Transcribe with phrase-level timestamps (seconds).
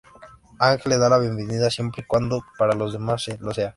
[0.67, 3.69] Aang le da la bienvenida siempre y cuando para los demás lo sea.